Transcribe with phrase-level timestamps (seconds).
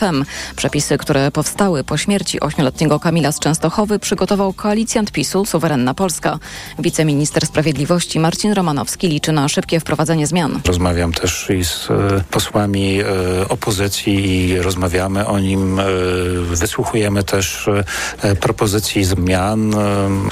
[0.00, 0.24] PEM.
[0.56, 6.38] Przepisy, które powstały po śmierci ośmioletniego Kamila z Częstochowy przygotował koalicjant PiSu Suwerenna Polska.
[6.78, 10.60] Wiceminister Sprawiedliwości Marcin Romanowski liczy na szybkie wprowadzenie zmian.
[10.64, 13.04] Rozmawiam też i z e, posłami e,
[13.48, 15.80] opozycji i rozmawiamy o nim.
[15.80, 15.84] E,
[16.42, 17.68] wysłuchujemy też
[18.40, 19.74] propozycji zmian.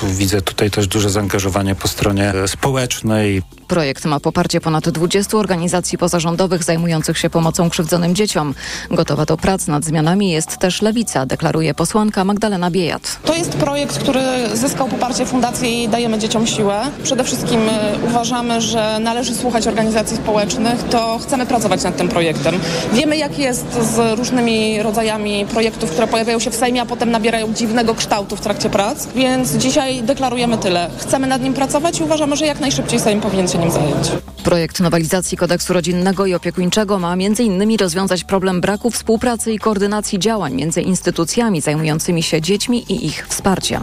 [0.02, 3.42] Widzę tutaj też duże zaangażowanie po stronie społecznej.
[3.68, 8.54] Projekt ma poparcie ponad 20 organizacji pozarządowych zajmujących się pomocą krzywdzonym dzieciom.
[8.90, 13.18] Gotowa do prac nad zmianami jest też Lewica, deklaruje posłanka Magdalena Biejat.
[13.24, 14.20] To jest projekt, który
[14.54, 16.80] zyskał poparcie Fundacji Dajemy Dzieciom Siłę.
[17.02, 22.54] Przede wszystkim e, uważamy, że należy słuchać organizacji społecznych, to chcemy pracować nad tym projektem.
[22.92, 27.54] Wiemy, jak jest z różnymi rodzajami projektów, które pojawiają się w Sejmie, a potem nabierają
[27.54, 30.90] dziwnego kształtu w trakcie prac, więc dzisiaj deklarujemy tyle.
[30.98, 34.08] Chcemy nad nim pracować i uważamy, że jak najszybciej Sejm powinien się nim zająć.
[34.44, 37.76] Projekt nowelizacji kodeksu rodzinnego i opiekuńczego ma m.in.
[37.80, 43.82] rozwiązać problem braku współpracy i koordynacji działań między instytucjami zajmującymi się dziećmi i ich wsparciem.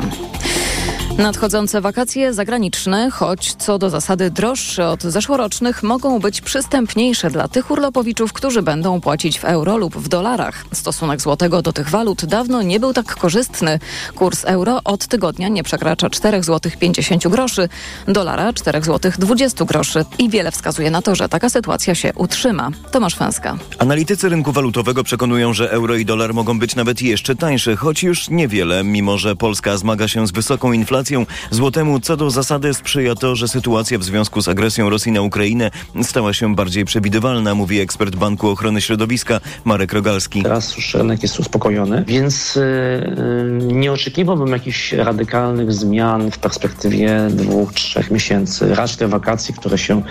[1.18, 7.72] Nadchodzące wakacje zagraniczne, choć co do zasady droższe od zeszłorocznych, mogą być przystępniejsze dla tych
[7.72, 10.66] urlopowiczów, którzy będą płacić w euro lub w dolarach.
[10.72, 13.80] Stosunek złotego do tych walut dawno nie był tak korzystny.
[14.16, 17.70] Kurs euro od tygodnia nie przekracza 4 zł 50 groszy,
[18.08, 22.70] dolara 4 zł 20 groszy i wiele wskazuje na to, że taka sytuacja się utrzyma.
[22.92, 23.58] Tomasz Fęska.
[23.80, 28.30] Analitycy rynku walutowego przekonują, że euro i dolar mogą być nawet jeszcze tańsze, choć już
[28.30, 31.05] niewiele, mimo że Polska zmaga się z wysoką inflacją
[31.52, 35.72] Złotemu co do zasady sprzyja to, że sytuacja w związku z agresją Rosji na Ukrainę
[36.04, 40.44] stała się bardziej przewidywalna, mówi ekspert Banku Ochrony Środowiska Marek Rogalski.
[40.44, 47.74] Teraz już rynek jest uspokojony, więc yy, nie oczekiwałbym jakichś radykalnych zmian w perspektywie dwóch,
[47.74, 48.76] trzech miesięcy.
[48.76, 50.02] Raczej te wakacje, które się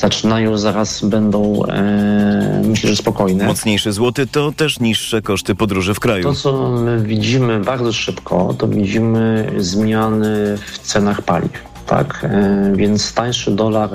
[0.00, 3.46] zaczynają, zaraz będą, e, myślę, że spokojne.
[3.46, 6.22] Mocniejszy złoty to też niższe koszty podróży w kraju.
[6.22, 11.70] To, co my widzimy bardzo szybko, to widzimy zmiany w cenach paliw.
[11.86, 13.90] Tak, e, więc tańszy dolar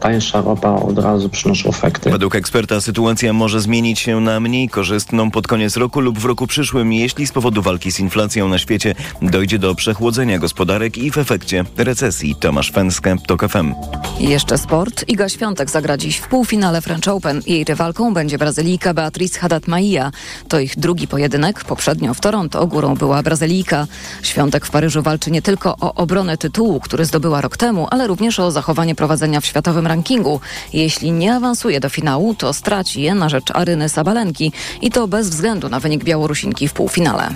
[0.00, 2.10] tańsza ropa od razu przynoszą efekty.
[2.10, 6.46] Według eksperta sytuacja może zmienić się na mniej korzystną pod koniec roku lub w roku
[6.46, 11.18] przyszłym, jeśli z powodu walki z inflacją na świecie dojdzie do przechłodzenia gospodarek i w
[11.18, 12.34] efekcie recesji.
[12.40, 13.74] Tomasz Fęskę, TOK FM.
[14.18, 15.04] Jeszcze sport.
[15.08, 17.42] Iga Świątek zagra dziś w półfinale French Open.
[17.46, 20.10] Jej rywalką będzie Brazylijka Beatriz Haddad-Maia.
[20.48, 21.64] To ich drugi pojedynek.
[21.64, 23.86] Poprzednio w Toronto górą była Brazylijka.
[24.22, 28.40] Świątek w Paryżu walczy nie tylko o obronę tytułu, który zdobyła rok temu, ale również
[28.40, 30.40] o zachowanie prowadzenia w światowym rankingu.
[30.72, 35.28] Jeśli nie awansuje do finału, to straci je na rzecz Aryny Sabalenki i to bez
[35.28, 37.28] względu na wynik Białorusinki w półfinale.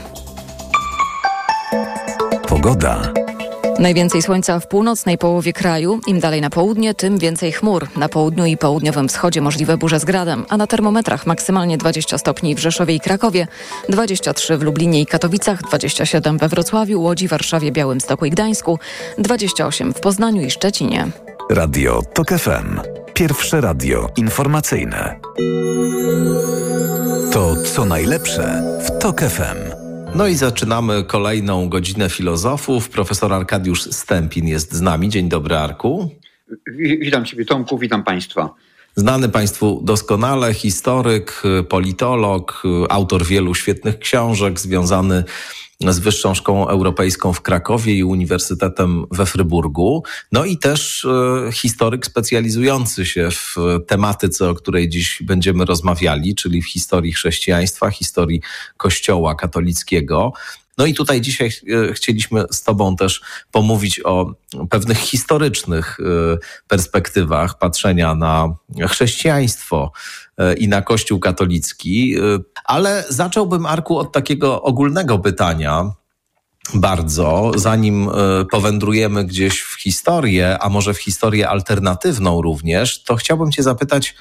[2.49, 3.13] Pogoda.
[3.79, 6.01] Najwięcej słońca w północnej połowie kraju.
[6.07, 7.89] Im dalej na południe, tym więcej chmur.
[7.97, 12.55] Na południu i południowym wschodzie możliwe burze z gradem, a na termometrach maksymalnie 20 stopni
[12.55, 13.47] w Rzeszowie i Krakowie,
[13.89, 18.79] 23 w Lublinie i Katowicach, 27 we Wrocławiu, Łodzi, Warszawie, Białymstoku i Gdańsku,
[19.19, 21.09] 28 w Poznaniu i Szczecinie.
[21.51, 22.81] Radio TOK FM.
[23.15, 25.21] Pierwsze radio informacyjne.
[27.33, 29.59] To co najlepsze w TOK FM.
[30.15, 32.89] No i zaczynamy kolejną godzinę filozofów.
[32.89, 35.09] Profesor Arkadiusz Stępin jest z nami.
[35.09, 36.11] Dzień dobry, Arku.
[37.01, 38.55] Witam Ciebie, Tomku, witam Państwa.
[38.99, 45.25] Znany Państwu doskonale historyk, politolog, autor wielu świetnych książek, związany
[45.81, 50.03] z Wyższą Szkołą Europejską w Krakowie i Uniwersytetem we Fryburgu.
[50.33, 56.63] No i też e, historyk specjalizujący się w tematyce, o której dziś będziemy rozmawiali, czyli
[56.63, 58.41] w historii chrześcijaństwa, historii
[58.77, 60.33] Kościoła katolickiego.
[60.79, 61.51] No i tutaj dzisiaj
[61.89, 63.21] e, chcieliśmy z Tobą też
[63.53, 64.35] pomówić o
[64.71, 68.55] pewnych historycznych e, perspektywach patrzenia na
[68.89, 69.93] chrześcijaństwo
[70.39, 72.17] e, i na Kościół katolicki.
[72.65, 75.93] Ale zacząłbym, Arku, od takiego ogólnego pytania,
[76.75, 78.11] bardzo, zanim
[78.51, 84.15] powędrujemy gdzieś w historię, a może w historię alternatywną również, to chciałbym Cię zapytać,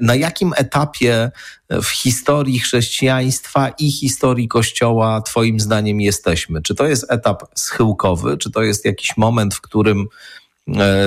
[0.00, 1.30] na jakim etapie
[1.70, 6.62] w historii chrześcijaństwa i historii Kościoła Twoim zdaniem jesteśmy?
[6.62, 10.06] Czy to jest etap schyłkowy, czy to jest jakiś moment, w którym e,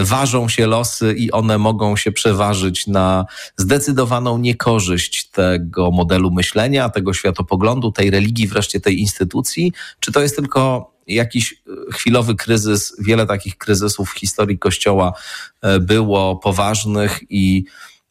[0.03, 3.25] ważą się losy i one mogą się przeważyć na
[3.57, 9.73] zdecydowaną niekorzyść tego modelu myślenia, tego światopoglądu, tej religii, wreszcie tej instytucji?
[9.99, 12.95] Czy to jest tylko jakiś e, chwilowy kryzys?
[12.99, 15.13] Wiele takich kryzysów w historii Kościoła
[15.61, 17.65] e, było poważnych i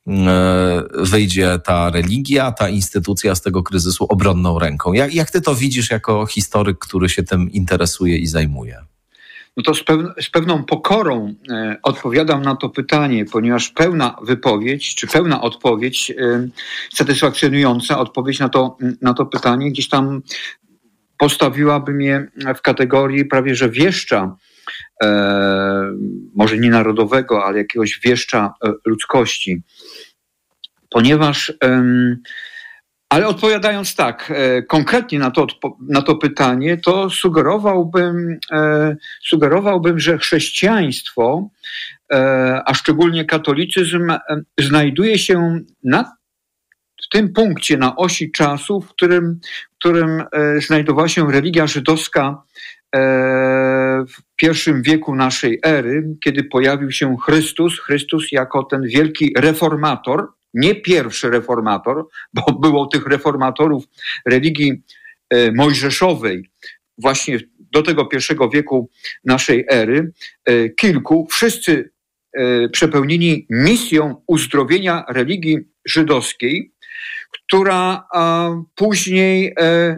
[0.09, 4.93] E, wyjdzie ta religia, ta instytucja z tego kryzysu obronną ręką.
[4.93, 8.79] Jak, jak ty to widzisz jako historyk, który się tym interesuje i zajmuje?
[9.59, 9.85] No to z,
[10.21, 16.49] z, pewną pokorą e, odpowiadam na to pytanie, ponieważ pełna wypowiedź, czy pełna odpowiedź, e,
[16.95, 20.23] satysfakcjonująca odpowiedź na to, na to pytanie gdzieś tam
[21.19, 24.37] postawiłaby mnie w kategorii prawie że wieszcza,
[25.03, 25.09] e,
[26.35, 29.63] może nie narodowego, ale jakiegoś wieszcza e, ludzkości.
[30.91, 31.53] Ponieważ
[33.09, 35.47] ale odpowiadając tak, e, konkretnie na to,
[35.89, 41.51] na to pytanie, to sugerowałbym, e, sugerowałbym, że chrześcijaństwo,
[42.13, 44.13] e, a szczególnie katolicyzm,
[44.61, 46.17] znajduje się na,
[47.05, 49.41] w tym punkcie, na osi czasu, w którym,
[49.75, 50.23] w którym
[50.67, 52.43] znajdowała się religia żydowska
[54.09, 60.75] w pierwszym wieku naszej ery, kiedy pojawił się Chrystus, Chrystus jako ten wielki reformator, nie
[60.75, 63.85] pierwszy reformator, bo było tych reformatorów
[64.27, 64.83] religii
[65.31, 66.51] e, mojżeszowej
[66.99, 67.39] właśnie
[67.73, 68.91] do tego pierwszego wieku
[69.25, 70.13] naszej ery,
[70.45, 71.91] e, kilku, wszyscy
[72.33, 76.73] e, przepełnieni misją uzdrowienia religii żydowskiej,
[77.31, 78.09] która
[78.75, 79.55] później,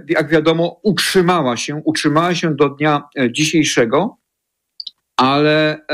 [0.09, 4.17] jak wiadomo, utrzymała się, utrzymała się do dnia dzisiejszego,
[5.17, 5.85] ale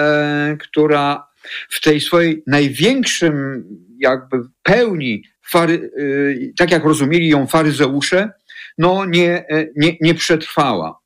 [0.61, 1.27] która
[1.69, 3.65] w tej swojej największym
[3.99, 8.31] jakby pełni, fary, y, tak jak rozumieli ją faryzeusze,
[8.79, 10.99] no nie, e, nie, nie przetrwała.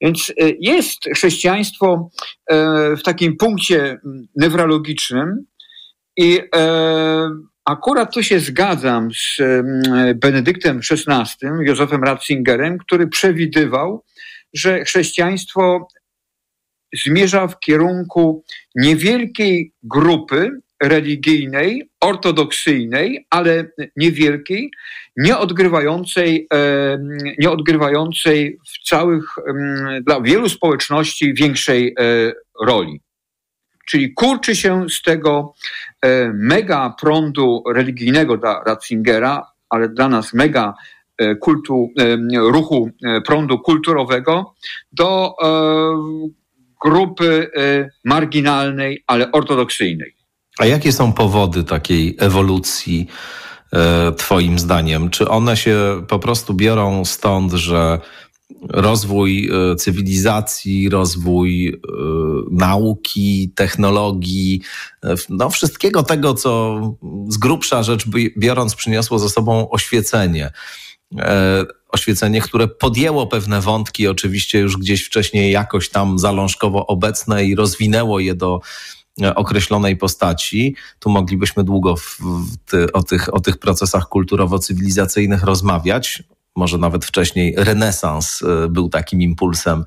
[0.00, 2.10] Więc e, jest chrześcijaństwo
[2.98, 3.98] w takim punkcie
[4.36, 5.44] newralogicznym
[6.16, 6.40] i
[7.64, 9.36] akurat tu się zgadzam z
[10.14, 14.04] Benedyktem XVI, Józefem Ratzingerem, który przewidywał,
[14.54, 15.88] że chrześcijaństwo
[17.04, 18.44] zmierza w kierunku
[18.74, 20.50] niewielkiej grupy
[20.82, 24.70] religijnej, ortodoksyjnej, ale niewielkiej,
[25.16, 26.48] nie odgrywającej,
[27.38, 29.24] nie odgrywającej w całych,
[30.02, 32.32] dla wielu społeczności większej e,
[32.66, 33.00] roli.
[33.88, 35.54] Czyli kurczy się z tego
[36.02, 40.74] e, mega prądu religijnego dla Ratzingera, ale dla nas mega
[41.18, 41.90] e, kultu,
[42.36, 42.90] ruchu
[43.24, 44.54] prądu kulturowego
[44.92, 45.34] do
[46.86, 47.50] grupy
[48.04, 50.16] marginalnej, ale ortodoksyjnej.
[50.58, 53.06] A jakie są powody takiej ewolucji,
[53.72, 55.10] e, Twoim zdaniem?
[55.10, 58.00] Czy one się po prostu biorą stąd, że
[58.68, 61.78] rozwój e, cywilizacji, rozwój e,
[62.50, 64.62] nauki, technologii,
[65.28, 66.80] no wszystkiego tego, co
[67.28, 68.04] z grubsza rzecz
[68.38, 70.50] biorąc przyniosło ze sobą oświecenie.
[71.88, 78.20] Oświecenie, które podjęło pewne wątki, oczywiście już gdzieś wcześniej jakoś tam zalążkowo obecne i rozwinęło
[78.20, 78.60] je do
[79.22, 80.76] E, określonej postaci.
[80.98, 82.18] Tu moglibyśmy długo w,
[82.66, 86.22] ty, o, tych, o tych procesach kulturowo-cywilizacyjnych rozmawiać.
[86.56, 89.84] Może nawet wcześniej renesans e, był takim impulsem,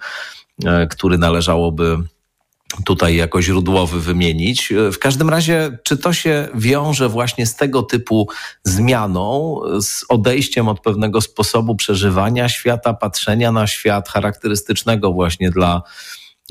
[0.66, 1.98] e, który należałoby
[2.86, 4.74] tutaj jako źródłowy wymienić.
[4.94, 8.30] W każdym razie, czy to się wiąże właśnie z tego typu
[8.64, 15.82] zmianą, z odejściem od pewnego sposobu przeżywania świata, patrzenia na świat charakterystycznego właśnie dla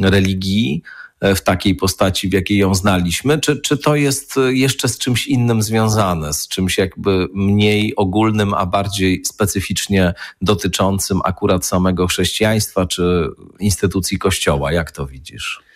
[0.01, 0.83] religii?
[1.21, 5.27] E, w takiej postaci, w jakiej ją znaliśmy, czy, czy to jest jeszcze z czymś
[5.27, 13.29] innym związane, z czymś jakby mniej ogólnym, a bardziej specyficznie dotyczącym akurat samego chrześcijaństwa czy
[13.61, 14.73] instytucji Kościoła?
[14.73, 15.68] Jak to widzisz?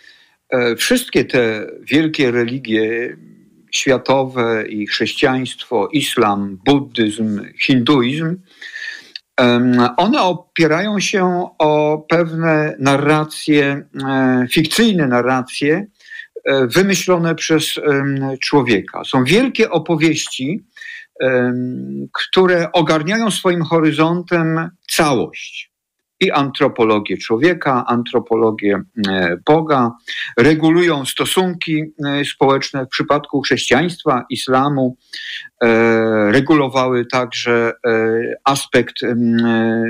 [0.52, 3.16] E, wszystkie te wielkie religie
[3.70, 8.36] światowe i chrześcijaństwo, islam, buddyzm, hinduizm
[9.96, 15.86] one opierają się o pewne narracje, e, fikcyjne narracje
[16.44, 17.80] e, wymyślone przez
[18.40, 19.04] człowieka.
[19.04, 20.64] Są wielkie opowieści,
[22.12, 25.71] które ogarniają swoim horyzontem całość
[26.22, 29.90] i antropologię człowieka, antropologię e, Boga,
[30.38, 34.96] regulują stosunki e, społeczne w przypadku chrześcijaństwa, islamu,
[35.62, 37.72] e, regulowały także
[38.44, 38.94] aspekt,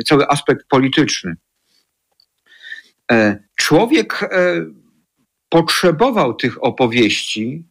[0.06, 1.34] cały aspekt polityczny.
[3.56, 4.30] Człowiek
[5.48, 7.64] potrzebował tych opowieści,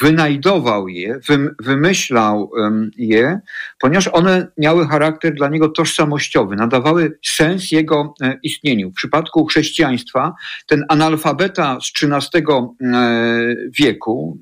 [0.00, 1.20] wynajdował je,
[1.60, 2.50] wymyślał
[2.96, 3.40] je,
[3.78, 8.90] ponieważ one miały charakter dla niego tożsamościowy, nadawały sens jego e, istnieniu.
[8.90, 10.34] W przypadku chrześcijaństwa
[10.66, 12.44] ten analfabeta z XIII
[12.82, 14.38] e, wieku,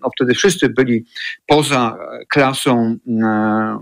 [0.00, 1.04] no wtedy wszyscy byli
[1.46, 3.78] poza klasą e,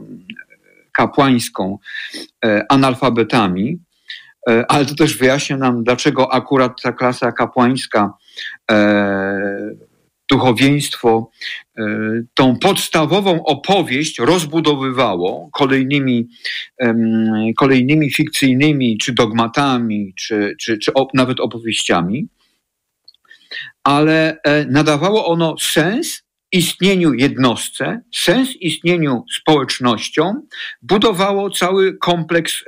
[0.93, 1.79] kapłańską
[2.69, 3.79] analfabetami,
[4.69, 8.13] ale to też wyjaśnia nam, dlaczego akurat ta klasa kapłańska
[10.29, 11.31] duchowieństwo
[11.79, 11.83] e,
[12.35, 16.29] tą podstawową opowieść rozbudowywało kolejnymi,
[17.57, 22.29] kolejnymi fikcyjnymi czy dogmatami, czy, czy, czy nawet opowieściami.
[23.85, 30.43] ale nadawało ono sens istnieniu jednostce, sens istnieniu społecznościom,
[30.83, 32.65] budowało cały kompleks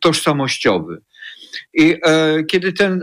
[0.00, 1.00] tożsamościowy.
[1.74, 1.96] I
[2.50, 3.00] kiedy ten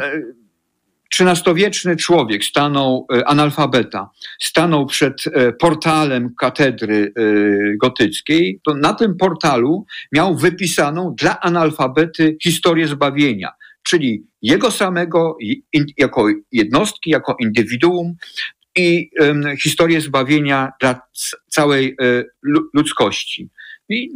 [1.14, 4.10] XIII-wieczny człowiek stanął, e, analfabeta,
[4.42, 7.22] stanął przed e, portalem katedry e,
[7.78, 13.52] gotyckiej, to na tym portalu miał wypisaną dla analfabety historię zbawienia,
[13.84, 15.38] czyli jego samego
[15.98, 18.16] jako jednostki, jako indywiduum
[18.78, 19.10] i
[19.64, 21.02] historię zbawienia dla
[21.48, 21.98] całej
[22.74, 23.50] ludzkości.
[23.90, 24.10] I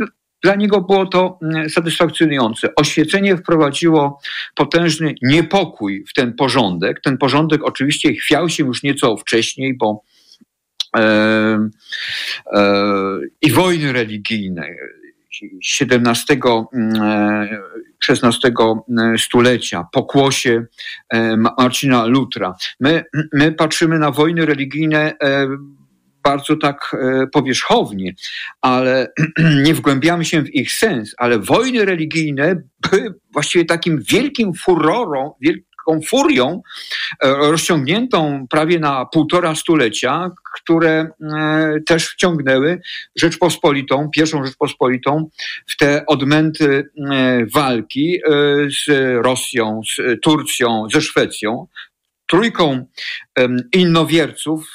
[0.44, 2.76] dla niego było to mm, satysfakcjonujące.
[2.76, 4.20] Oświecenie wprowadziło
[4.56, 7.02] potężny niepokój w ten porządek.
[7.02, 10.04] Ten porządek oczywiście chwiał się już nieco wcześniej, bo
[10.98, 11.70] e,
[12.54, 14.68] e, i wojny religijne
[15.82, 16.40] XVII,
[18.10, 18.54] XVI
[18.90, 20.66] mm, stulecia, pokłosie
[21.10, 22.56] e, Marcina Lutra.
[22.80, 23.04] My,
[23.34, 25.48] my patrzymy na wojny religijne e,
[26.24, 28.14] bardzo tak e, powierzchownie,
[28.62, 29.14] ale
[29.66, 36.02] nie wgłębiamy się w ich sens, ale wojny religijne były właściwie takim wielkim furorą, wielką
[36.08, 36.62] furią
[37.24, 42.82] e, rozciągniętą prawie na półtora stulecia, które e, też wciągnęły
[43.16, 45.30] Rzeczpospolitą, pierwszą Rzeczpospolitą
[45.68, 46.90] w te odmęty
[47.56, 48.20] walki
[48.86, 48.90] z
[49.26, 51.68] Rosją, z Turcją, ze Szwecją
[52.30, 52.86] trójką
[53.74, 54.70] innowierców,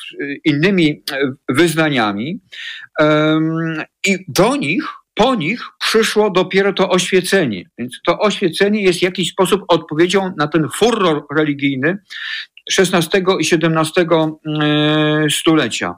[0.45, 2.41] innymi e, wyznaniami
[4.07, 4.85] i do nich,
[5.15, 7.65] po nich przyszło dopiero to oświecenie.
[7.79, 11.99] Więc to oświecenie jest w jakiś sposób odpowiedzią na ten furor religijny
[12.79, 14.07] XVI i XVII
[14.63, 15.95] e, stulecia.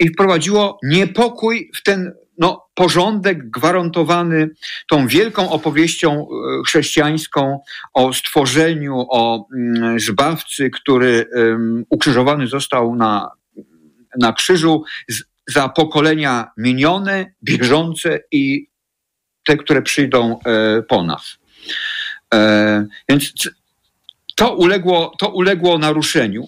[0.00, 4.50] I wprowadziło niepokój w ten no, porządek gwarantowany
[4.90, 6.26] tą wielką opowieścią e,
[6.66, 7.60] chrześcijańską
[7.94, 11.26] o stworzeniu, o mm, zbawcy, który
[11.90, 13.30] ukrzyżowany został na,
[14.18, 14.84] na krzyżu
[15.46, 18.68] za pokolenia minione, bieżące i
[19.44, 21.38] te, które przyjdą e, po nas.
[22.34, 23.32] E, więc
[24.36, 26.46] to uległo, to uległo naruszeniu.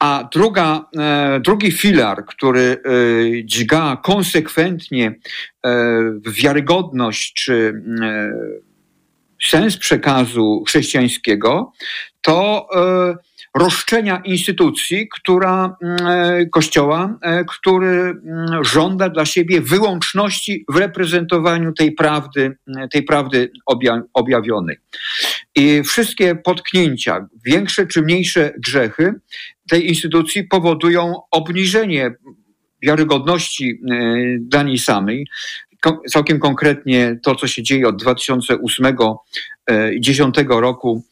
[0.00, 2.80] A druga, e, drugi filar, który e,
[3.44, 5.14] dźga konsekwentnie
[5.66, 5.70] e,
[6.26, 7.82] wiarygodność czy
[9.42, 11.72] sens przekazu chrześcijańskiego,
[12.20, 12.68] to
[13.54, 15.76] roszczenia instytucji, która,
[16.52, 18.14] kościoła, który
[18.60, 22.56] żąda dla siebie wyłączności w reprezentowaniu tej prawdy,
[22.90, 23.52] tej prawdy
[24.14, 24.76] objawionej.
[25.54, 29.14] I wszystkie potknięcia, większe czy mniejsze grzechy
[29.70, 32.14] tej instytucji powodują obniżenie
[32.82, 33.96] wiarygodności e,
[34.40, 35.26] dla niej samej.
[36.10, 41.09] Całkiem konkretnie to, co się dzieje od 2008 i 2010 roku E,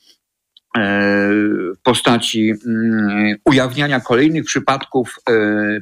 [0.76, 5.32] w postaci mm, ujawniania kolejnych przypadków e,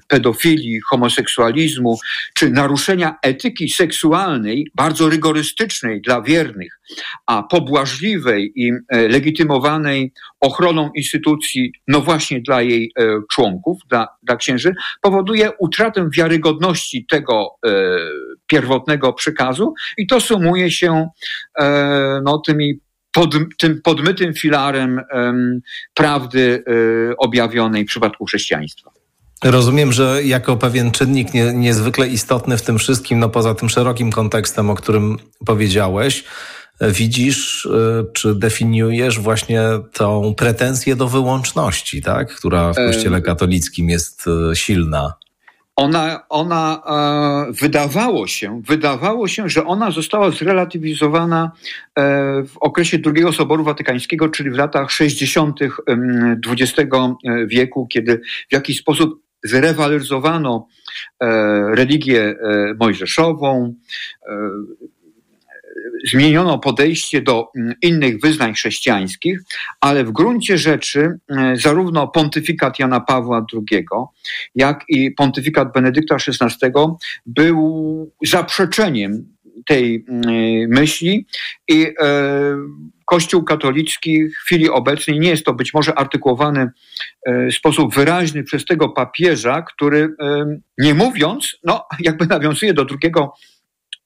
[0.09, 1.99] pedofilii, homoseksualizmu
[2.35, 6.81] czy naruszenia etyki seksualnej, bardzo rygorystycznej dla wiernych,
[7.27, 12.93] a pobłażliwej i e, legitymowanej ochroną instytucji, no właśnie dla jej
[13.33, 17.49] członków, dla, dla księży, powoduje utratę wiarygodności tego
[18.47, 21.09] pierwotnego przekazu i to sumuje się
[22.25, 22.81] no, tymi
[23.17, 25.01] pod, tym podmytym filarem
[25.95, 28.91] prawdy um, objawionej w przypadku chrześcijaństwa.
[29.45, 34.13] Rozumiem, że jako pewien czynnik nie, niezwykle istotny w tym wszystkim, no poza tym szerokim
[34.13, 36.25] kontekstem, o którym powiedziałeś,
[36.81, 39.61] widzisz e, czy definiujesz właśnie
[39.93, 42.35] tą pretensję do wyłączności, tak?
[42.35, 45.15] która w Kościele katolickim jest e, silna
[45.77, 51.53] ona, ona e, wydawało się, wydawało się, że ona została zrelatywizowana
[51.99, 52.03] e,
[52.43, 55.61] w okresie II Soboru Watykańskiego, czyli w latach 60.
[56.47, 56.91] XX
[57.47, 60.67] wieku, kiedy w jakiś sposób zrewaloryzowano
[61.21, 61.27] e,
[61.75, 62.35] religię
[62.81, 63.75] mojżeszową,
[66.11, 69.41] zmieniono podejście do mm, innych wyznań chrześcijańskich,
[69.81, 73.85] ale w gruncie rzeczy mm, zarówno pontyfikat Jana Pawła II,
[74.55, 76.73] jak i pontyfikat Benedykta XVI
[77.27, 79.37] był zaprzeczeniem
[79.67, 80.25] tej mm,
[80.71, 81.27] myśli
[81.69, 82.57] i e,
[83.07, 86.71] Kościół katolicki w chwili obecnej nie jest to być może artykułowany
[87.27, 92.85] e, w sposób wyraźny przez tego papieża, który e, nie mówiąc, no jakby nawiązuje do
[92.85, 93.35] drugiego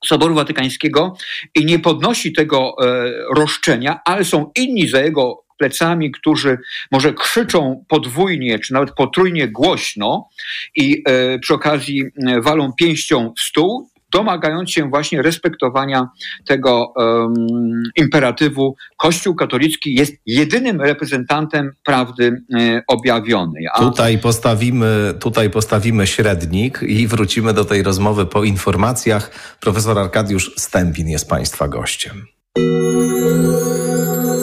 [0.04, 1.16] Soboru Watykańskiego
[1.54, 6.58] i nie podnosi tego e, roszczenia, ale są inni za jego plecami, którzy
[6.90, 10.28] może krzyczą podwójnie czy nawet potrójnie głośno
[10.76, 16.08] i e, przy okazji e, walą pięścią w stół, domagając się właśnie respektowania
[16.46, 23.66] tego um, imperatywu Kościół katolicki jest jedynym reprezentantem prawdy e, objawionej.
[23.72, 23.78] A...
[23.78, 29.30] Tutaj, postawimy, tutaj postawimy średnik i wrócimy do tej rozmowy po informacjach.
[29.60, 32.26] Profesor Arkadiusz Stępin jest Państwa gościem.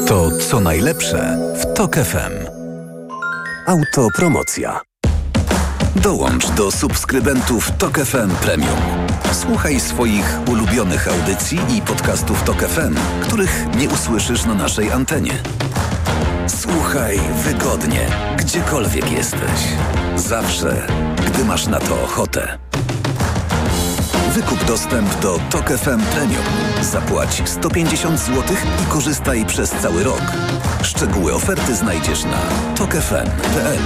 [0.08, 2.48] To co najlepsze w TOK FM.
[3.68, 4.82] Autopromocja.
[5.96, 9.07] Dołącz do subskrybentów TOK FM Premium.
[9.32, 15.34] Słuchaj swoich ulubionych audycji i podcastów TOK FM, których nie usłyszysz na naszej antenie.
[16.48, 18.08] Słuchaj wygodnie,
[18.38, 19.62] gdziekolwiek jesteś.
[20.16, 20.88] Zawsze,
[21.28, 22.58] gdy masz na to ochotę.
[24.34, 26.44] Wykup dostęp do TOK FM Premium.
[26.82, 28.44] Zapłać 150 zł
[28.84, 30.22] i korzystaj przez cały rok.
[30.84, 32.40] Szczegóły oferty znajdziesz na
[32.76, 33.78] tokefm.pl.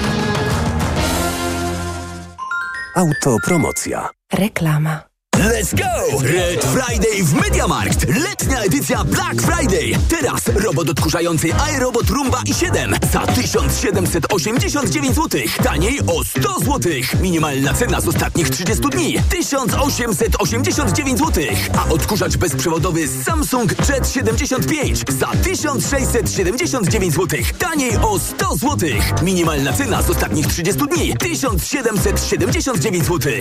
[2.96, 4.10] Autopromocja.
[4.34, 5.11] Reklama.
[5.42, 6.20] Let's go!
[6.22, 8.06] Red Friday w Mediamarkt.
[8.08, 9.92] Letnia edycja Black Friday.
[10.10, 15.42] Teraz robot odkurzający iRobot Rumba i 7 za 1789 zł.
[15.64, 16.92] Taniej o 100 zł.
[17.22, 21.44] Minimalna cena z ostatnich 30 dni 1889 zł.
[21.78, 27.40] A odkurzacz bezprzewodowy Samsung Jet 75 za 1679 zł.
[27.60, 28.90] Taniej o 100 zł.
[29.22, 33.34] Minimalna cena z ostatnich 30 dni 1779 zł.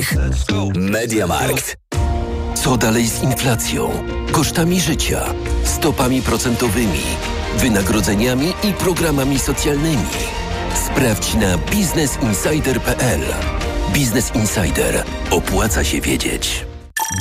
[0.75, 1.89] Mediamarkt.
[2.54, 3.90] Co dalej z inflacją,
[4.33, 5.25] kosztami życia,
[5.64, 7.00] stopami procentowymi,
[7.57, 10.07] wynagrodzeniami i programami socjalnymi?
[10.87, 13.21] Sprawdź na biznesinsider.pl.
[13.92, 15.04] Biznes Insider.
[15.30, 16.66] Opłaca się wiedzieć.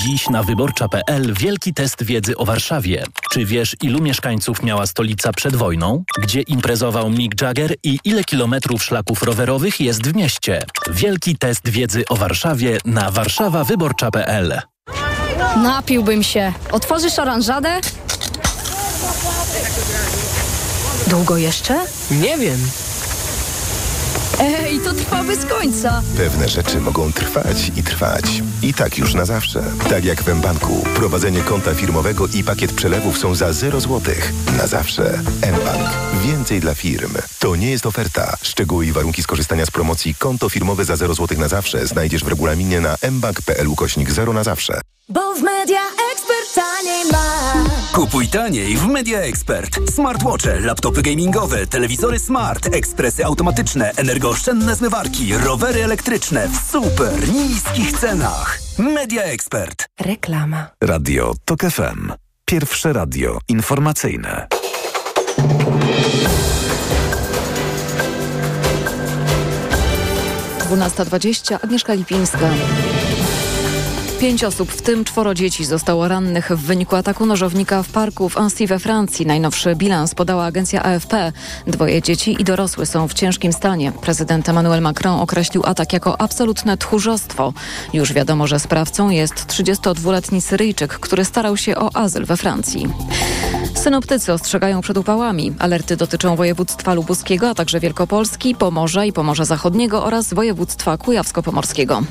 [0.01, 3.03] Dziś na wyborcza.pl wielki test wiedzy o Warszawie.
[3.31, 6.03] Czy wiesz, ilu mieszkańców miała stolica przed wojną?
[6.21, 10.63] Gdzie imprezował Mick Jagger i ile kilometrów szlaków rowerowych jest w mieście?
[10.91, 14.61] Wielki test wiedzy o Warszawie na warszawawyborcza.pl.
[15.63, 16.53] Napiłbym się.
[16.71, 17.69] Otworzysz oranżadę?
[21.07, 21.79] Długo jeszcze?
[22.11, 22.59] Nie wiem.
[24.41, 26.01] Ej, to trwa bez końca.
[26.17, 28.25] Pewne rzeczy mogą trwać i trwać.
[28.61, 29.63] I tak już na zawsze.
[29.89, 30.83] Tak jak w mBanku.
[30.95, 34.01] Prowadzenie konta firmowego i pakiet przelewów są za 0 zł.
[34.57, 35.19] Na zawsze.
[35.37, 35.89] mBank.
[36.23, 37.13] Więcej dla firm.
[37.39, 38.37] To nie jest oferta.
[38.41, 42.27] Szczegóły i warunki skorzystania z promocji konto firmowe za 0 zł na zawsze znajdziesz w
[42.27, 44.81] regulaminie na mbank.pl ukośnik 0 na zawsze.
[45.09, 45.81] Bo w Media
[46.13, 47.53] Expert taniej ma.
[47.93, 49.79] Kupuj taniej w Media Expert.
[49.95, 58.59] Smartwatche, laptopy gamingowe, telewizory smart, ekspresy automatyczne, energooszczędne zmywarki, rowery elektryczne w super niskich cenach.
[58.77, 59.85] Media Expert.
[59.99, 60.67] Reklama.
[60.83, 62.11] Radio TOK FM.
[62.45, 64.47] Pierwsze radio informacyjne.
[70.59, 71.59] Dwunasta dwadzieścia.
[71.61, 72.49] Agnieszka Lipińska.
[74.19, 78.37] Pięć osób, w tym czworo dzieci, zostało rannych w wyniku ataku nożownika w parku w
[78.37, 79.25] Annecy we Francji.
[79.25, 81.31] Najnowszy bilans podała agencja AFP.
[81.67, 83.91] Dwoje dzieci i dorosły są w ciężkim stanie.
[83.91, 87.53] Prezydent Emmanuel Macron określił atak jako absolutne tchórzostwo.
[87.93, 92.87] Już wiadomo, że sprawcą jest 32-letni Syryjczyk, który starał się o azyl we Francji.
[93.79, 95.53] Synoptycy ostrzegają przed upałami.
[95.59, 102.01] Alerty dotyczą województwa lubuskiego, a także Wielkopolski, Pomorza i Pomorza Zachodniego oraz województwa kujawsko-pomorskiego.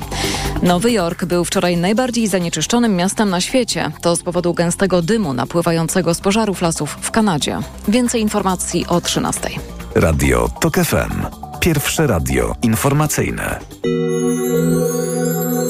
[0.63, 3.91] Nowy Jork był wczoraj najbardziej zanieczyszczonym miastem na świecie.
[4.01, 7.59] To z powodu gęstego dymu napływającego z pożarów lasów w Kanadzie.
[7.89, 9.51] Więcej informacji o 13.
[9.95, 11.27] Radio TOK FM.
[11.61, 13.61] Pierwsze radio informacyjne.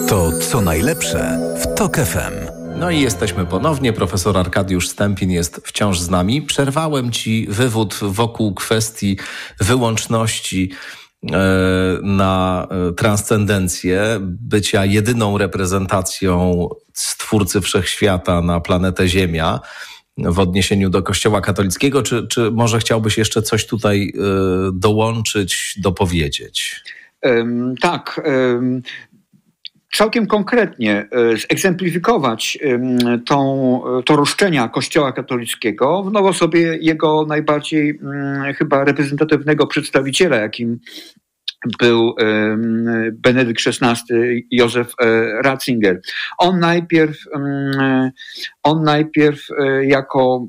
[0.09, 2.58] To co najlepsze w TOK FM.
[2.79, 3.93] No i jesteśmy ponownie.
[3.93, 6.43] Profesor Arkadiusz Stępin jest wciąż z nami.
[6.43, 9.17] Przerwałem ci wywód wokół kwestii
[9.61, 10.71] wyłączności
[11.33, 11.39] e,
[12.03, 19.61] na e, transcendencję, bycia jedyną reprezentacją Stwórcy Wszechświata na planetę Ziemia
[20.19, 24.21] w odniesieniu do Kościoła katolickiego, czy, czy może chciałbyś jeszcze coś tutaj e,
[24.73, 26.83] dołączyć, dopowiedzieć?
[27.81, 28.21] Tak.
[29.95, 32.59] Całkiem konkretnie e, zegzemplifikować
[33.27, 40.79] tą, to roszczenia Kościoła katolickiego w nowo sobie jego najbardziej mm, chyba reprezentatywnego przedstawiciela, jakim
[41.79, 42.15] był
[43.13, 46.01] Benedykt XVI, Józef e, Ratzinger.
[46.39, 47.19] On najpierw,
[48.63, 50.49] on najpierw e, jako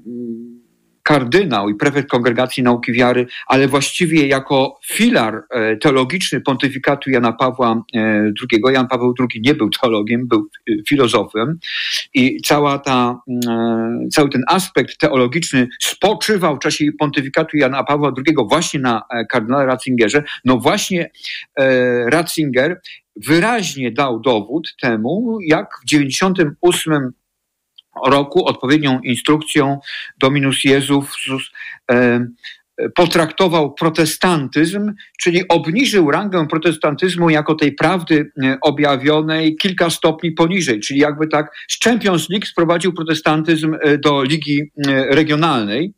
[1.09, 7.83] kardynał i prefekt Kongregacji Nauki Wiary, ale właściwie jako filar e, teologiczny pontyfikatu Jana Pawła
[7.93, 8.61] II.
[8.73, 10.49] Jan Paweł II nie był teologiem, był
[10.87, 11.59] filozofem
[12.13, 13.21] i cała ta,
[14.11, 20.23] cały ten aspekt teologiczny spoczywał w czasie pontyfikatu Jana Pawła II właśnie na kardynale Ratzingerze.
[20.45, 21.11] No właśnie
[22.05, 22.81] Ratzinger
[23.15, 27.11] wyraźnie dał dowód temu, jak w 98
[28.05, 29.79] roku odpowiednią instrukcją
[30.19, 31.05] Dominus Jezus
[31.91, 32.25] e,
[32.95, 40.99] potraktował protestantyzm, czyli obniżył rangę protestantyzmu jako tej prawdy e, objawionej kilka stopni poniżej, czyli
[40.99, 44.71] jakby tak z Champions League sprowadził protestantyzm e, do ligi
[45.09, 45.93] regionalnej.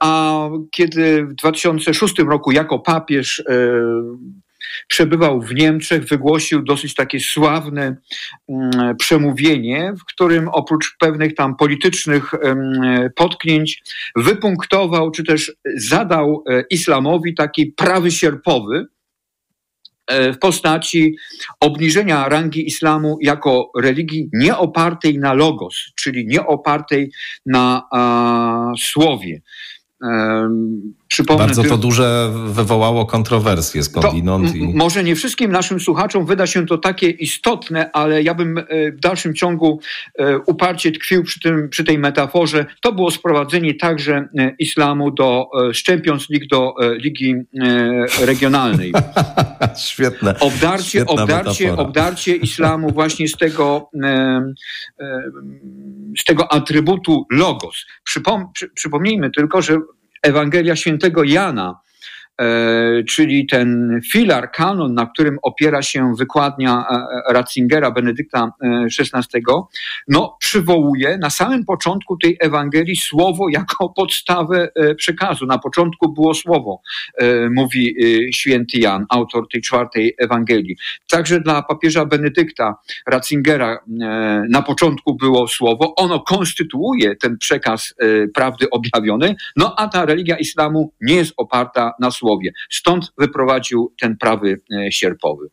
[0.00, 3.42] A kiedy w 2006 roku jako papież
[4.88, 7.96] przebywał w Niemczech, wygłosił dosyć takie sławne
[8.48, 12.30] mm, przemówienie, w którym oprócz pewnych tam politycznych
[13.16, 13.82] potknięć
[14.16, 18.86] wypunktował, czy też zadał e, islamowi taki prawy sierpowy,
[20.06, 21.16] e, w postaci
[21.60, 27.12] obniżenia rangi islamu jako religii nie opartej na logos, czyli nie opartej
[27.46, 29.40] na a, słowie.
[31.10, 34.56] Przypomnę, Bardzo to duże wywołało kontrowersje skądinąd.
[34.56, 34.74] I...
[34.74, 39.00] Może nie wszystkim naszym słuchaczom wyda się to takie istotne, ale ja bym e, w
[39.00, 39.80] dalszym ciągu
[40.18, 42.66] e, uparcie tkwił przy, tym, przy tej metaforze.
[42.80, 45.46] To było sprowadzenie także e, islamu do
[45.86, 47.34] Champions League, do ligi
[48.20, 48.92] regionalnej.
[49.88, 50.38] Świetne.
[50.40, 53.90] Obdarcie, obdarcie, obdarcie islamu właśnie z tego,
[56.20, 57.86] z tego atrybutu logos.
[58.04, 59.78] Przypom przypomnijmy tylko, że
[60.22, 61.80] Ewangelia świętego Jana,
[63.08, 68.52] czyli ten filar, kanon, na którym opiera się wykładnia e, e, Ratzingera, Benedykta
[69.00, 69.42] XVI,
[70.08, 75.46] no, przywołuje na samym początku tej Ewangelii słowo jako podstawę przekazu.
[75.46, 76.80] Na początku było słowo,
[77.50, 77.94] mówi
[78.34, 80.76] święty Jan, autor tej czwartej Ewangelii.
[81.10, 82.74] Także dla papieża Benedykta
[83.06, 83.78] Ratzingera
[84.50, 87.94] na początku było słowo, ono konstytuuje ten przekaz
[88.34, 92.52] prawdy objawionej, no a ta religia islamu nie jest oparta na słowie słowie.
[92.70, 95.46] Stąd wyprowadził ten prawy e, sierpowy.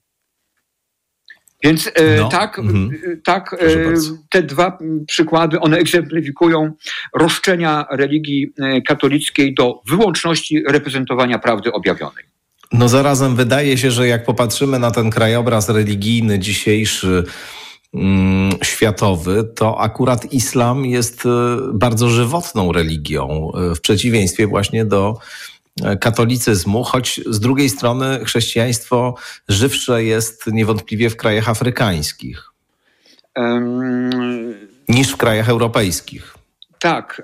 [1.64, 2.30] Więc e, no.
[2.30, 2.92] tak, mhm.
[3.14, 3.56] E, tak
[4.30, 6.72] te dwa przykłady, one egzemplifikują
[7.16, 8.54] roszczenia religii
[8.88, 12.24] katolickiej do wyłączności reprezentowania prawdy objawionej.
[12.72, 17.24] No zarazem wydaje się, że jak popatrzymy na ten krajobraz religijny dzisiejszy,
[17.94, 21.24] mm, światowy, to akurat islam jest
[21.74, 25.18] bardzo żywotną religią, w przeciwieństwie właśnie do
[26.00, 29.16] katolicyzmu, choć z drugiej strony chrześcijaństwo
[29.48, 32.52] żywsze jest niewątpliwie w krajach afrykańskich
[33.36, 34.10] um,
[34.90, 36.38] niż w krajach europejskich.
[36.80, 37.22] Tak,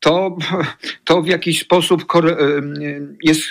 [0.00, 0.36] to,
[1.04, 2.04] to w jakiś sposób
[3.22, 3.42] jest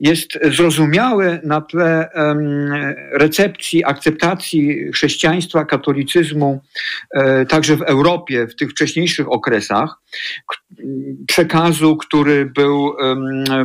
[0.00, 2.08] jest zrozumiałe na tle
[3.12, 6.60] recepcji, akceptacji chrześcijaństwa, katolicyzmu,
[7.14, 9.96] e, także w Europie w tych wcześniejszych okresach,
[11.28, 12.96] przekazu, który był,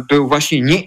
[0.10, 0.84] był właśnie nie,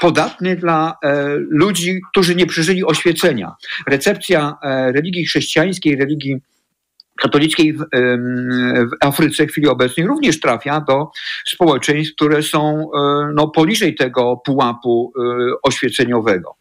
[0.00, 3.52] podatny dla e, ludzi, którzy nie przeżyli oświecenia.
[3.88, 6.36] Recepcja e, religii chrześcijańskiej, religii
[7.18, 11.10] katolickiej w, w, Afryce w chwili obecnej również trafia do
[11.46, 15.22] społeczeństw, które są e, no, poniżej tego pułapu e,
[15.62, 16.56] oświeceniowego.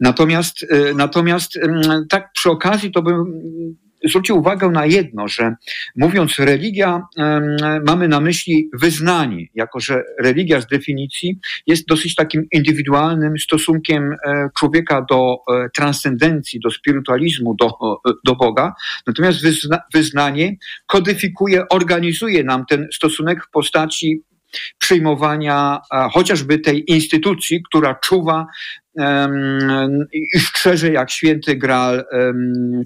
[0.00, 1.58] Natomiast, e, natomiast
[2.10, 3.24] tak przy okazji to bym
[4.08, 5.54] zwrócił uwagę na jedno, że
[5.96, 7.02] mówiąc religia,
[7.86, 14.48] mamy na myśli wyznanie, jako że religia z definicji jest dosyć takim indywidualnym stosunkiem e,
[14.58, 17.78] człowieka do e, transcendencji, do spirytualizmu, do,
[18.24, 18.74] do Boga.
[19.06, 24.22] Natomiast wyzna, wyznanie kodyfikuje, organizuje nam ten stosunek w postaci
[24.78, 25.80] przyjmowania
[26.12, 28.46] chociażby tej instytucji, która czuwa
[30.12, 32.04] i szczerze jak święty gral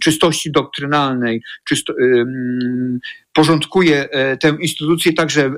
[0.01, 1.95] czystości doktrynalnej, czysto,
[3.37, 5.53] porządkuje e, tę instytucję także e,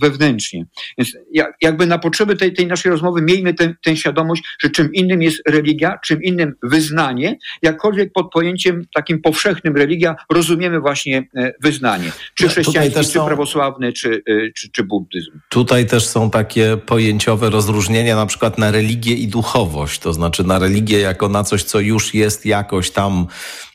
[0.00, 0.66] wewnętrznie.
[0.98, 1.16] Więc
[1.60, 5.98] jakby na potrzeby tej, tej naszej rozmowy miejmy tę, świadomość, że czym innym jest religia,
[6.04, 12.12] czym innym wyznanie, jakkolwiek pod pojęciem takim powszechnym religia rozumiemy właśnie e, wyznanie.
[12.34, 14.22] Czy chrześcijaństwo, czy prawosławne, czy,
[14.54, 15.30] czy, czy buddyzm.
[15.48, 20.58] Tutaj też są takie pojęciowe rozróżnienia na przykład na religię i duchowość, to znaczy na
[20.58, 23.26] religię jako na coś, co już jest jakoś tam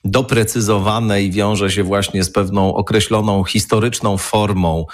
[0.05, 4.85] doprecyzowane i wiąże się właśnie z pewną określoną historyczną formą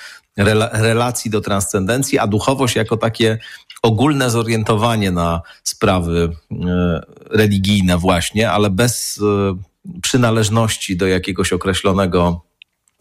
[0.71, 3.37] relacji do transcendencji, a duchowość jako takie
[3.81, 12.41] ogólne zorientowanie na sprawy e, religijne właśnie, ale bez e, przynależności do jakiegoś określonego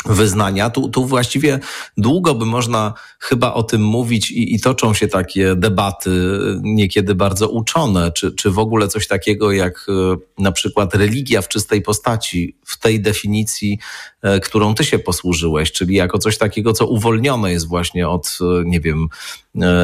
[0.06, 0.70] wyznania.
[0.70, 1.58] Tu, tu właściwie
[1.96, 7.48] długo by można chyba o tym mówić i, i toczą się takie debaty, niekiedy bardzo
[7.48, 12.56] uczone, czy, czy w ogóle coś takiego jak e, na przykład religia w czystej postaci,
[12.64, 13.78] w tej definicji,
[14.22, 18.80] e, którą ty się posłużyłeś, czyli jako coś takiego, co uwolnione jest właśnie od, nie
[18.80, 19.08] wiem,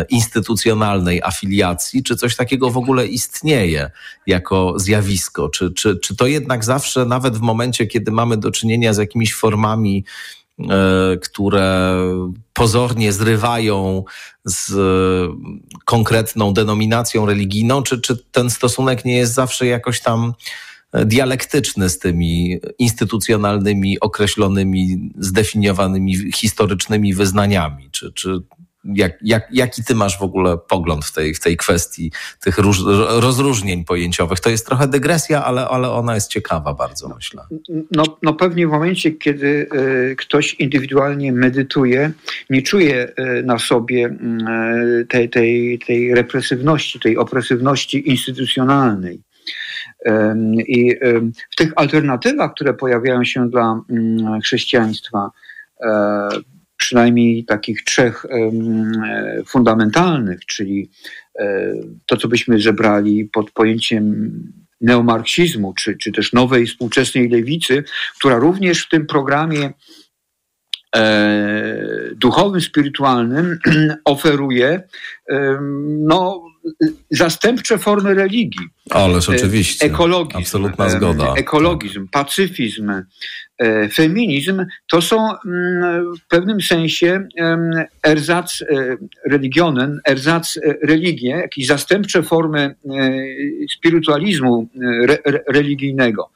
[0.08, 3.90] instytucjonalnej afiliacji, czy coś takiego w ogóle istnieje
[4.26, 5.48] jako zjawisko?
[5.48, 9.34] Czy, czy, czy to jednak zawsze, nawet w momencie, kiedy mamy do czynienia z jakimiś
[9.34, 10.04] formami
[11.22, 11.96] które
[12.52, 14.04] pozornie zrywają
[14.44, 14.72] z
[15.84, 20.34] konkretną denominacją religijną, czy, czy ten stosunek nie jest zawsze jakoś tam
[21.04, 27.88] dialektyczny z tymi instytucjonalnymi, określonymi, zdefiniowanymi historycznymi wyznaniami?
[27.90, 28.42] Czy, czy
[28.94, 32.80] jak, jak, jaki ty masz w ogóle pogląd w tej, w tej kwestii tych róż,
[33.08, 34.40] rozróżnień pojęciowych?
[34.40, 37.42] To jest trochę dygresja, ale, ale ona jest ciekawa bardzo, myślę.
[37.90, 39.68] No, no pewnie w momencie, kiedy
[40.10, 42.12] y, ktoś indywidualnie medytuje,
[42.50, 44.06] nie czuje y, na sobie
[45.00, 49.22] y, tej, tej, tej represywności, tej opresywności instytucjonalnej.
[50.58, 50.96] I
[51.50, 55.30] w tych alternatywach, które pojawiają się dla mm, chrześcijaństwa,
[56.76, 58.50] przynajmniej takich trzech e,
[59.46, 60.90] fundamentalnych, czyli
[61.38, 61.72] e,
[62.06, 64.32] to, co byśmy zebrali pod pojęciem
[64.80, 67.84] neomarksizmu, czy, czy też nowej współczesnej lewicy,
[68.18, 69.70] która również w tym programie
[70.96, 73.58] e, duchowym, spirytualnym
[74.04, 74.82] oferuje
[75.86, 76.42] no,
[77.10, 78.66] zastępcze formy religii.
[78.90, 79.86] Ależ oczywiście.
[79.86, 80.38] Ekologizm.
[80.38, 81.34] Absolutna zgoda.
[81.34, 82.92] Ekologizm, pacyfizm,
[83.92, 87.28] feminizm to są mm, w pewnym sensie
[88.02, 88.96] erzac e,
[89.30, 92.74] religionen, erzac e, religie, jakieś zastępcze formy
[93.76, 94.68] spirytualizmu
[95.48, 96.30] religijnego.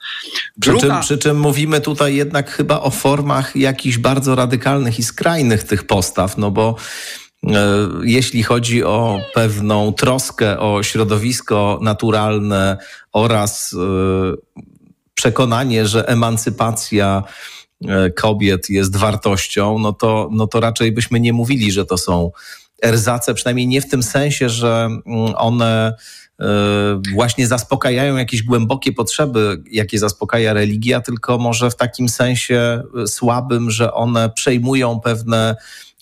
[0.56, 0.78] Druga...
[0.78, 5.62] Przy, czym, przy czym mówimy tutaj jednak chyba o formach jakichś bardzo radykalnych i skrajnych
[5.62, 6.76] tych postaw, no bo
[8.02, 12.76] jeśli chodzi o pewną troskę o środowisko naturalne
[13.12, 13.76] oraz
[15.20, 17.22] przekonanie, że emancypacja
[17.88, 22.30] e, kobiet jest wartością, no to, no to raczej byśmy nie mówili, że to są
[22.82, 25.94] erzace, przynajmniej nie w tym sensie, że mm, one
[26.40, 26.44] e,
[27.14, 33.92] właśnie zaspokajają jakieś głębokie potrzeby, jakie zaspokaja religia, tylko może w takim sensie słabym, że
[33.92, 35.56] one przejmują pewne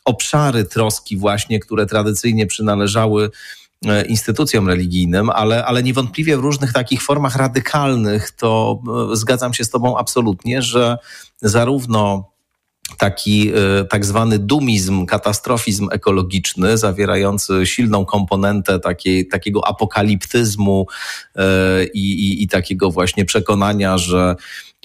[0.05, 3.68] obszary troski właśnie, które tradycyjnie przynależały E,
[4.09, 8.81] instytucjom religijnym, ale, ale niewątpliwie w różnych takich formach radykalnych, to
[9.13, 10.99] e, zgadzam się z Tobą absolutnie, że
[11.43, 12.31] zarówno
[12.99, 20.87] taki e, tak zwany dumizm, katastrofizm ekologiczny, zawierający silną komponentę takiej, takiego apokaliptyzmu
[21.95, 24.37] i, i, i takiego właśnie przekonania, że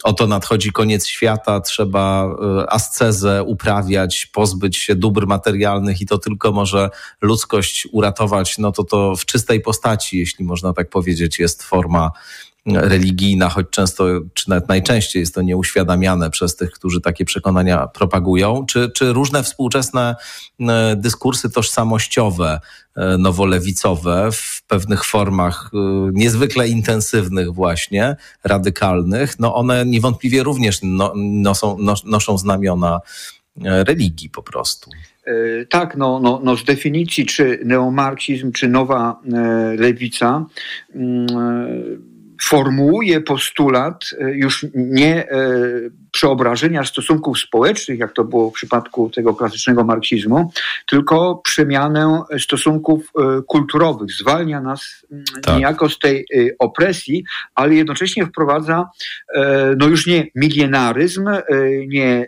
[0.04, 6.52] oto nadchodzi koniec świata, trzeba e, ascezę uprawiać, pozbyć się dóbr materialnych i to tylko
[6.52, 6.90] może
[7.22, 12.12] ludzkość uratować, no to to w czystej postaci, jeśli można tak powiedzieć, jest forma
[12.66, 18.66] religijna, choć często, czy nawet najczęściej jest to nieuświadamiane przez tych, którzy takie przekonania propagują,
[18.66, 20.16] czy, czy różne współczesne
[20.60, 22.60] e, dyskursy tożsamościowe,
[22.96, 25.78] e, nowolewicowe w pewnych formach e,
[26.14, 33.00] niezwykle intensywnych właśnie, radykalnych, no one niewątpliwie również no, nosą, noszą znamiona
[33.62, 34.90] religii po prostu.
[35.70, 39.20] Tak, no, no, no z definicji, czy neomarksizm, czy nowa
[39.78, 40.46] lewica,
[40.96, 41.28] mm,
[42.44, 45.50] formułuje postulat e, już nie e,
[46.12, 50.52] przeobrażenia stosunków społecznych, jak to było w przypadku tego klasycznego marksizmu,
[50.88, 54.12] tylko przemianę stosunków e, kulturowych.
[54.12, 55.58] Zwalnia nas mm, tak.
[55.58, 56.26] niejako z tej
[56.60, 57.24] opresji,
[57.56, 58.90] ale jednocześnie wprowadza
[59.78, 61.30] no już nie milienaryzm,
[61.88, 62.28] nie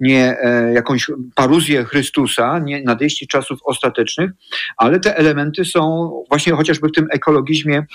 [0.00, 0.36] nie
[0.74, 4.30] jakąś paruzję Chrystusa, nie nadejście czasów ostatecznych,
[4.76, 7.86] ale te elementy są właśnie chociażby w tym ekologizmie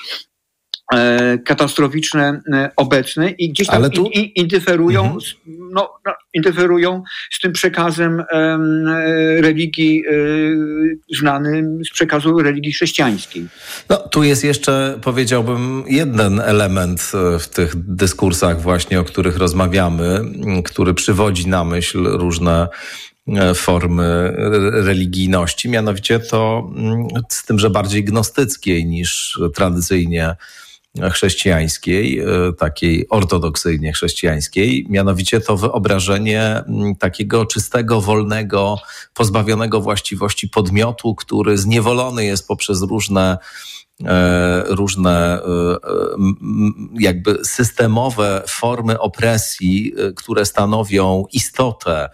[1.45, 4.10] katastroficzne e, obecne i gdzieś tam tu...
[4.36, 5.21] interferują, mhm.
[5.21, 8.88] z, no, no, interferują z tym przekazem um,
[9.38, 13.47] religii um, znanym z przekazu religii chrześcijańskiej.
[13.89, 20.21] No, tu jest jeszcze, powiedziałbym, jeden element w tych dyskursach właśnie, o których rozmawiamy,
[20.65, 22.67] który przywodzi na myśl różne
[23.56, 24.34] formy
[24.71, 26.71] religijności, mianowicie to
[27.29, 30.36] z tym, że bardziej gnostyckiej niż tradycyjnie
[31.12, 32.25] chrześcijańskiej, e,
[32.58, 38.77] takiej ortodoksyjnie chrześcijańskiej, mianowicie to wyobrażenie mm, takiego czystego, wolnego,
[39.13, 43.38] pozbawionego właściwości podmiotu, który zniewolony jest poprzez różne
[44.06, 45.39] e, różne
[46.99, 52.10] jakby systemowe formy opresji, które stanowią istotę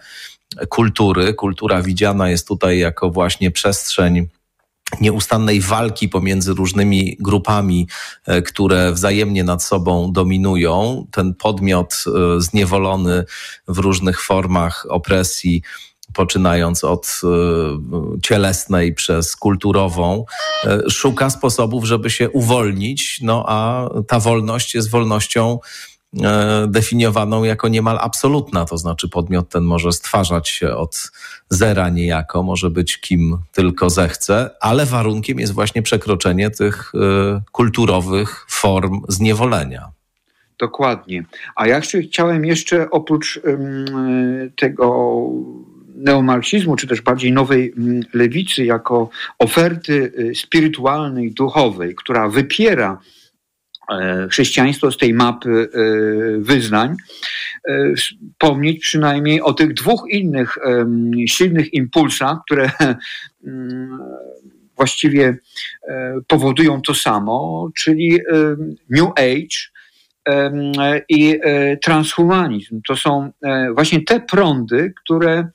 [0.68, 1.34] kultury.
[1.34, 4.28] Kultura widziana jest tutaj jako właśnie przestrzeń
[5.00, 7.88] nieustannej walki pomiędzy różnymi grupami,
[8.26, 11.06] e, które wzajemnie nad sobą dominują.
[11.10, 13.24] Ten podmiot e, zniewolony
[13.68, 15.62] w różnych formach opresji,
[16.12, 17.28] poczynając od e,
[18.22, 20.24] cielesnej przez kulturową,
[20.88, 25.58] szuka sposobów, żeby się uwolnić, no a ta wolność jest wolnością
[26.68, 31.10] definiowaną jako niemal absolutna, to znaczy podmiot ten może stwarzać się od
[31.50, 38.46] zera niejako, może być kim tylko zechce, ale warunkiem jest właśnie przekroczenie tych e, kulturowych
[38.48, 39.90] form zniewolenia.
[40.58, 41.24] Dokładnie.
[41.56, 43.40] A ja chciałem jeszcze oprócz
[44.56, 45.16] tego
[45.96, 47.74] neomarksizmu, czy też bardziej nowej
[48.14, 53.19] lewicy, jako oferty y, spirytualnej, duchowej, która wypiera E,
[54.30, 55.80] chrześcijaństwo z tej mapy e,
[56.38, 56.96] wyznań,
[57.68, 60.58] e, wspomnieć przynajmniej o tych dwóch innych
[61.26, 62.70] silnych impulsach, które
[63.46, 63.98] mm,
[64.76, 65.36] właściwie
[66.26, 68.18] powodują to samo, czyli
[68.90, 69.56] New Age
[71.08, 71.40] i
[71.82, 72.80] transhumanizm.
[72.88, 73.30] To są
[73.74, 75.48] właśnie te prądy, które,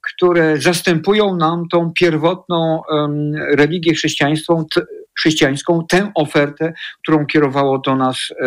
[0.00, 2.82] które zastępują nam tą pierwotną
[3.50, 4.64] religię chrześcijańską,
[5.20, 8.44] chrześcijańską, tę ofertę, którą kierowało do nas e,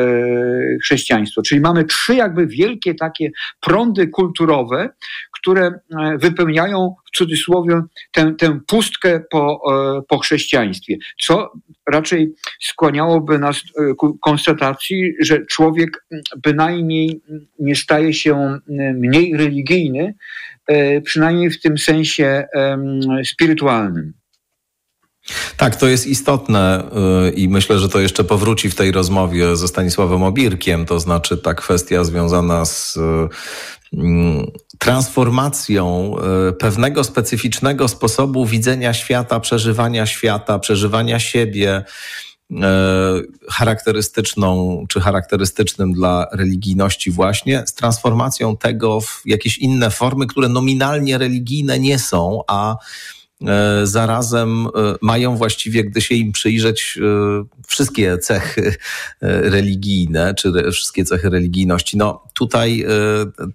[0.84, 1.42] chrześcijaństwo.
[1.42, 3.32] Czyli mamy trzy jakby wielkie takie
[3.62, 4.90] prądy kulturowe,
[5.32, 7.82] które e, wypełniają w cudzysłowie
[8.12, 9.62] tę, tę pustkę po,
[9.98, 11.52] e, po chrześcijaństwie, co
[11.92, 13.62] raczej skłaniałoby nas
[13.98, 16.06] ku konstatacji, że człowiek
[16.44, 17.22] bynajmniej
[17.60, 18.60] nie staje się
[18.96, 20.16] mniej religijny,
[21.04, 22.44] przynajmniej w tym sensie
[23.24, 24.14] spirytualnym.
[25.58, 26.84] Tak, to jest istotne
[27.28, 31.38] y, i myślę, że to jeszcze powróci w tej rozmowie ze Stanisławem Obirkiem, to znaczy
[31.38, 33.00] ta kwestia związana z y,
[33.94, 36.16] mm, transformacją
[36.50, 41.84] y, pewnego specyficznego sposobu widzenia świata, przeżywania świata, przeżywania siebie,
[43.50, 51.18] charakterystyczną czy charakterystycznym dla religijności właśnie, z transformacją tego w jakieś inne formy, które nominalnie
[51.18, 52.76] religijne nie są, a
[53.84, 54.69] zarazem e,
[55.02, 58.76] mają właściwie, gdy się im przyjrzeć, e, wszystkie cechy
[59.22, 61.98] religijne, czy wszystkie cechy religijności.
[61.98, 62.86] No tutaj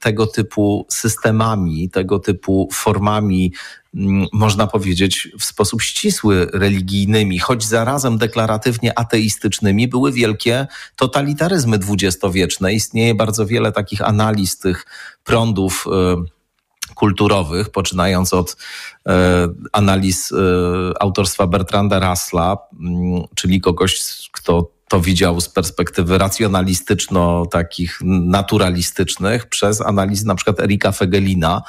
[0.00, 3.52] tego typu systemami, tego typu formami
[3.94, 12.72] mm, można powiedzieć, w sposób ścisły religijnymi, choć zarazem deklaratywnie ateistycznymi, były wielkie totalitaryzmy dwudziestowieczne.
[12.72, 14.86] Istnieje bardzo wiele takich analiz tych
[15.24, 15.86] prądów
[16.94, 18.56] kulturowych, poczynając od
[19.06, 20.36] e, analiz e,
[21.02, 24.00] autorstwa Bertranda Russella, mm, czyli kogoś,
[24.32, 31.62] kto to widział z perspektywy racjonalistyczno, takich naturalistycznych, przez analizy na przykład Erika Fegelina,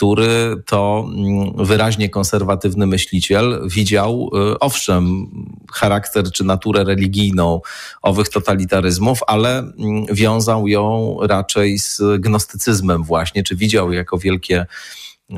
[0.00, 5.26] który to mm, wyraźnie konserwatywny myśliciel widział, y, owszem,
[5.72, 7.60] charakter czy naturę religijną
[8.02, 14.66] owych totalitaryzmów, ale mm, wiązał ją raczej z gnostycyzmem właśnie, czy widział jako wielkie,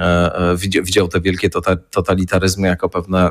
[0.01, 3.31] e, e, widział te wielkie tota-, totalitaryzmy jako pewne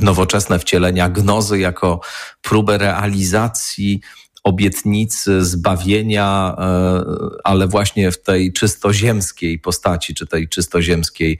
[0.00, 2.00] nowoczesne wcielenia gnozy, jako
[2.42, 4.00] próbę realizacji
[4.44, 7.04] obietnicy zbawienia, e,
[7.44, 11.38] ale właśnie w tej czystoziemskiej postaci, czy tej czystoziemskiej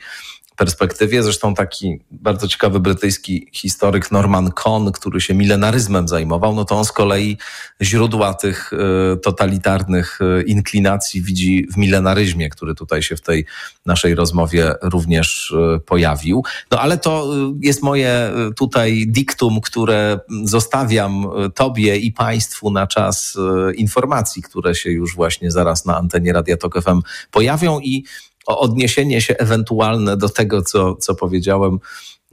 [0.60, 1.22] perspektywie.
[1.22, 6.84] Zresztą taki bardzo ciekawy brytyjski historyk Norman Cohn, który się milenaryzmem zajmował, no to on
[6.84, 7.38] z kolei
[7.82, 13.46] źródła tych e, totalitarnych e, inklinacji widzi w milenaryzmie, który tutaj się w tej
[13.86, 16.44] naszej rozmowie również e, pojawił.
[16.70, 23.38] No ale to jest moje tutaj diktum, które zostawiam Tobie i Państwu na czas
[23.76, 28.04] informacji, które się już właśnie zaraz na antenie Radia Tok FM pojawią i
[28.46, 31.78] odniesienie się ewentualne do tego, co, co powiedziałem,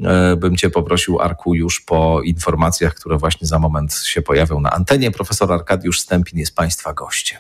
[0.03, 4.71] e, bym Cię poprosił, Arku, już po informacjach, które właśnie za moment się pojawią na
[4.71, 5.11] antenie.
[5.11, 7.39] Profesor Arkadiusz Stępin jest Państwa gościem.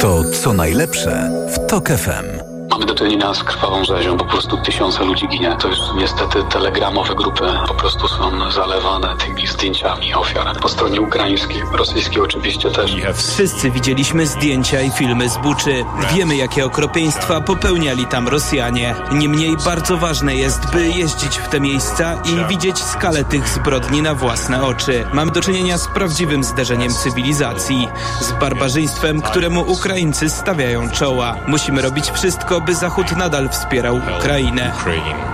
[0.00, 2.37] To co najlepsze w TOK FM.
[2.78, 5.56] Mamy do czynienia z krwawą rzezią, po prostu tysiące ludzi ginie.
[5.60, 10.60] To już niestety telegramowe grupy po prostu są zalewane tymi zdjęciami ofiar.
[10.60, 12.96] Po stronie ukraińskiej, rosyjskiej oczywiście też.
[13.14, 15.84] Wszyscy widzieliśmy zdjęcia i filmy z Buczy.
[16.14, 18.94] Wiemy, jakie okropieństwa popełniali tam Rosjanie.
[19.12, 24.14] Niemniej bardzo ważne jest, by jeździć w te miejsca i widzieć skalę tych zbrodni na
[24.14, 25.06] własne oczy.
[25.12, 27.88] Mamy do czynienia z prawdziwym zderzeniem cywilizacji,
[28.20, 31.34] z barbarzyństwem, któremu Ukraińcy stawiają czoła.
[31.46, 34.72] Musimy robić wszystko, aby Zachód nadal wspierał Ukrainę.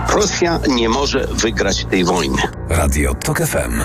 [0.09, 2.41] Rosja nie może wygrać tej wojny.
[2.69, 3.81] Radio TOK FM.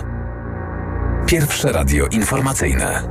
[1.26, 3.09] Pierwsze radio informacyjne.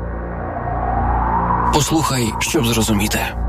[1.73, 3.48] Posłuchaj, ściub zrozumite.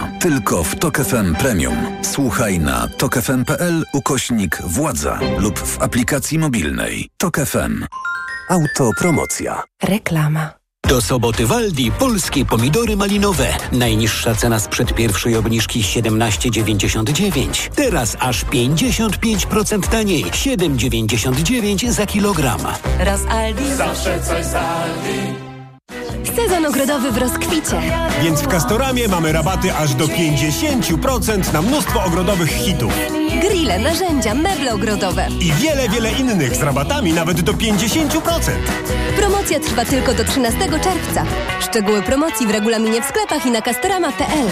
[0.19, 1.75] Tylko w Tok FM Premium.
[2.01, 7.09] Słuchaj na tokefm.pl ukośnik władza lub w aplikacji mobilnej.
[7.17, 7.85] Tok FM.
[8.49, 9.63] Autopromocja.
[9.83, 10.61] Reklama.
[10.87, 13.47] Do soboty w Aldi polskie pomidory malinowe.
[13.71, 17.69] Najniższa cena sprzed pierwszej obniżki 17,99.
[17.75, 20.25] Teraz aż 55% taniej.
[20.25, 22.61] 7,99 za kilogram.
[22.99, 23.75] Raz Aldi.
[23.75, 25.40] Zawsze coś z Aldi.
[26.25, 27.81] Sezon ogrodowy w rozkwicie.
[28.23, 32.93] Więc w Castoramie mamy rabaty aż do 50% na mnóstwo ogrodowych hitów.
[33.41, 35.27] Grille, narzędzia, meble ogrodowe.
[35.39, 38.19] I wiele, wiele innych z rabatami nawet do 50%.
[39.17, 41.25] Promocja trwa tylko do 13 czerwca.
[41.59, 44.47] Szczegóły promocji w regulaminie w sklepach i na castorama.pl.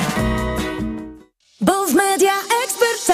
[1.62, 2.34] Bo w Media
[2.66, 3.06] Expert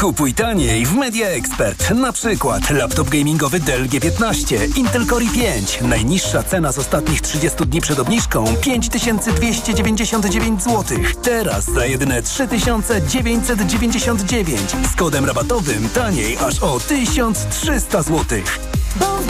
[0.00, 1.90] Kupuj taniej w Media Expert.
[1.90, 5.82] Na przykład laptop gamingowy Dell G15, Intel Core i5.
[5.82, 10.98] Najniższa cena z ostatnich 30 dni przed obniżką 5299 zł.
[11.22, 14.60] Teraz za jedyne 3999.
[14.92, 18.38] Z kodem rabatowym taniej aż o 1300 zł.
[18.96, 19.26] Bo w